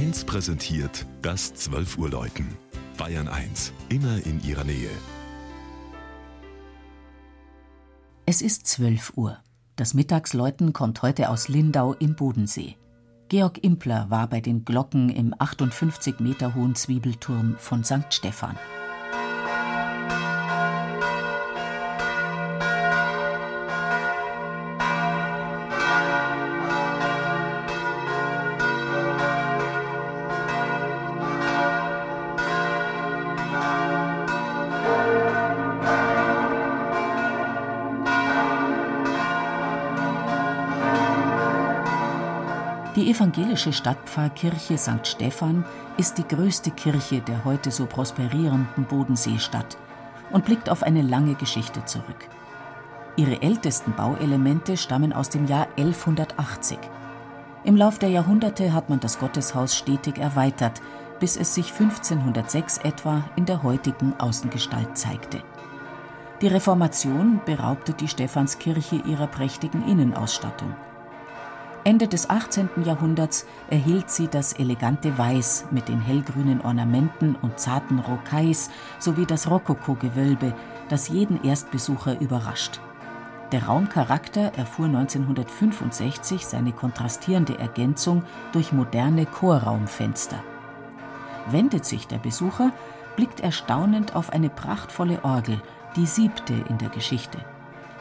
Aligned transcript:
1 0.00 0.24
präsentiert 0.24 1.04
das 1.20 1.52
12 1.52 1.98
Uhr 1.98 2.08
Läuten. 2.08 2.56
Bayern 2.96 3.28
1, 3.28 3.74
immer 3.90 4.24
in 4.24 4.42
ihrer 4.42 4.64
Nähe. 4.64 4.88
Es 8.24 8.40
ist 8.40 8.66
12 8.66 9.12
Uhr. 9.16 9.36
Das 9.76 9.92
Mittagsläuten 9.92 10.72
kommt 10.72 11.02
heute 11.02 11.28
aus 11.28 11.48
Lindau 11.48 11.92
im 11.92 12.14
Bodensee. 12.14 12.76
Georg 13.28 13.62
Impler 13.62 14.08
war 14.08 14.26
bei 14.26 14.40
den 14.40 14.64
Glocken 14.64 15.10
im 15.10 15.34
58 15.38 16.18
Meter 16.18 16.54
hohen 16.54 16.74
Zwiebelturm 16.74 17.56
von 17.58 17.84
St. 17.84 18.06
Stephan. 18.08 18.56
Die 42.96 43.08
evangelische 43.08 43.72
Stadtpfarrkirche 43.72 44.76
St. 44.76 45.06
Stephan 45.06 45.64
ist 45.96 46.18
die 46.18 46.26
größte 46.26 46.72
Kirche 46.72 47.20
der 47.20 47.44
heute 47.44 47.70
so 47.70 47.86
prosperierenden 47.86 48.84
Bodenseestadt 48.84 49.78
und 50.32 50.44
blickt 50.44 50.68
auf 50.68 50.82
eine 50.82 51.02
lange 51.02 51.36
Geschichte 51.36 51.84
zurück. 51.84 52.28
Ihre 53.14 53.42
ältesten 53.42 53.92
Bauelemente 53.92 54.76
stammen 54.76 55.12
aus 55.12 55.28
dem 55.28 55.46
Jahr 55.46 55.68
1180. 55.76 56.78
Im 57.62 57.76
Lauf 57.76 58.00
der 58.00 58.08
Jahrhunderte 58.08 58.72
hat 58.72 58.90
man 58.90 58.98
das 58.98 59.20
Gotteshaus 59.20 59.76
stetig 59.76 60.18
erweitert, 60.18 60.82
bis 61.20 61.36
es 61.36 61.54
sich 61.54 61.72
1506 61.72 62.78
etwa 62.78 63.22
in 63.36 63.46
der 63.46 63.62
heutigen 63.62 64.18
Außengestalt 64.18 64.98
zeigte. 64.98 65.44
Die 66.40 66.48
Reformation 66.48 67.40
beraubte 67.44 67.92
die 67.92 68.08
Stephanskirche 68.08 68.96
ihrer 68.96 69.28
prächtigen 69.28 69.86
Innenausstattung. 69.86 70.74
Ende 71.82 72.08
des 72.08 72.28
18. 72.28 72.68
Jahrhunderts 72.84 73.46
erhielt 73.70 74.10
sie 74.10 74.28
das 74.28 74.52
elegante 74.52 75.16
Weiß 75.16 75.66
mit 75.70 75.88
den 75.88 76.00
hellgrünen 76.00 76.60
Ornamenten 76.60 77.36
und 77.40 77.58
zarten 77.58 78.00
Rocailles 78.00 78.70
sowie 78.98 79.24
das 79.24 79.48
Rokokogewölbe, 79.48 80.54
das 80.90 81.08
jeden 81.08 81.42
Erstbesucher 81.42 82.20
überrascht. 82.20 82.80
Der 83.52 83.64
Raumcharakter 83.64 84.52
erfuhr 84.58 84.86
1965 84.86 86.46
seine 86.46 86.72
kontrastierende 86.72 87.58
Ergänzung 87.58 88.24
durch 88.52 88.72
moderne 88.72 89.24
Chorraumfenster. 89.24 90.38
Wendet 91.48 91.86
sich 91.86 92.06
der 92.06 92.18
Besucher, 92.18 92.72
blickt 93.16 93.40
er 93.40 93.52
staunend 93.52 94.14
auf 94.14 94.30
eine 94.34 94.50
prachtvolle 94.50 95.24
Orgel, 95.24 95.60
die 95.96 96.06
siebte 96.06 96.54
in 96.68 96.76
der 96.76 96.90
Geschichte. 96.90 97.38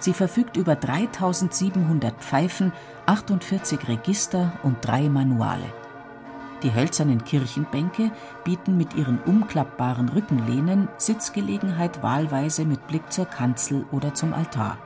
Sie 0.00 0.12
verfügt 0.12 0.56
über 0.56 0.76
3700 0.76 2.14
Pfeifen, 2.20 2.72
48 3.08 3.88
Register 3.88 4.52
und 4.62 4.86
drei 4.86 5.08
Manuale. 5.08 5.64
Die 6.62 6.74
hölzernen 6.74 7.24
Kirchenbänke 7.24 8.10
bieten 8.44 8.76
mit 8.76 8.94
ihren 8.96 9.18
umklappbaren 9.22 10.10
Rückenlehnen 10.10 10.88
Sitzgelegenheit 10.98 12.02
wahlweise 12.02 12.66
mit 12.66 12.86
Blick 12.86 13.10
zur 13.10 13.24
Kanzel 13.24 13.86
oder 13.92 14.12
zum 14.12 14.34
Altar. 14.34 14.76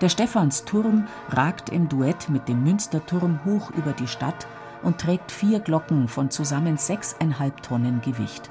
Der 0.00 0.08
Stephansturm 0.08 1.06
ragt 1.28 1.68
im 1.68 1.88
Duett 1.88 2.28
mit 2.30 2.48
dem 2.48 2.64
Münsterturm 2.64 3.38
hoch 3.44 3.70
über 3.76 3.92
die 3.92 4.08
Stadt 4.08 4.48
und 4.82 4.98
trägt 4.98 5.30
vier 5.30 5.60
Glocken 5.60 6.08
von 6.08 6.30
zusammen 6.30 6.78
sechseinhalb 6.78 7.62
Tonnen 7.62 8.00
Gewicht. 8.00 8.50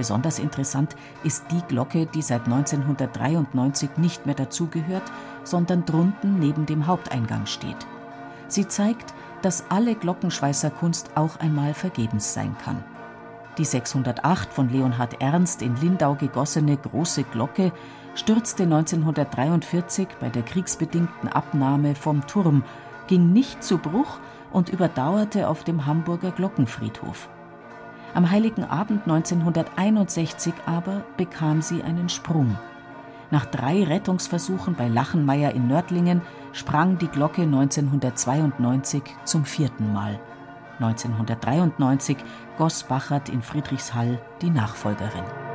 Besonders 0.00 0.38
interessant 0.38 0.96
ist 1.24 1.44
die 1.50 1.60
Glocke, 1.68 2.06
die 2.06 2.22
seit 2.22 2.46
1993 2.46 3.98
nicht 3.98 4.24
mehr 4.24 4.34
dazugehört, 4.34 5.02
sondern 5.44 5.84
drunten 5.84 6.38
neben 6.38 6.64
dem 6.64 6.86
Haupteingang 6.86 7.44
steht. 7.44 7.76
Sie 8.48 8.66
zeigt, 8.66 9.12
dass 9.42 9.64
alle 9.68 9.94
Glockenschweißerkunst 9.94 11.18
auch 11.18 11.38
einmal 11.38 11.74
vergebens 11.74 12.32
sein 12.32 12.56
kann. 12.64 12.82
Die 13.58 13.66
608 13.66 14.50
von 14.50 14.70
Leonhard 14.70 15.20
Ernst 15.20 15.60
in 15.60 15.76
Lindau 15.76 16.14
gegossene 16.14 16.78
große 16.78 17.24
Glocke 17.24 17.70
stürzte 18.14 18.62
1943 18.62 20.08
bei 20.18 20.30
der 20.30 20.44
kriegsbedingten 20.44 21.28
Abnahme 21.28 21.94
vom 21.94 22.26
Turm, 22.26 22.64
ging 23.06 23.34
nicht 23.34 23.62
zu 23.62 23.76
Bruch 23.76 24.18
und 24.50 24.70
überdauerte 24.70 25.46
auf 25.46 25.62
dem 25.62 25.84
Hamburger 25.84 26.30
Glockenfriedhof. 26.30 27.28
Am 28.12 28.30
heiligen 28.30 28.64
Abend 28.64 29.02
1961 29.02 30.54
aber 30.66 31.04
bekam 31.16 31.62
sie 31.62 31.82
einen 31.82 32.08
Sprung. 32.08 32.58
Nach 33.30 33.46
drei 33.46 33.84
Rettungsversuchen 33.84 34.74
bei 34.74 34.88
Lachenmeier 34.88 35.52
in 35.52 35.68
Nördlingen 35.68 36.20
sprang 36.52 36.98
die 36.98 37.06
Glocke 37.06 37.42
1992 37.42 39.02
zum 39.24 39.44
vierten 39.44 39.92
Mal. 39.92 40.18
1993 40.80 42.16
goss 42.58 42.82
Bachert 42.82 43.28
in 43.28 43.42
Friedrichshall 43.42 44.20
die 44.40 44.50
Nachfolgerin. 44.50 45.49